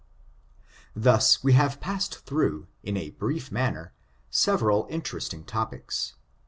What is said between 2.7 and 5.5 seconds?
in a brief manner, several interesting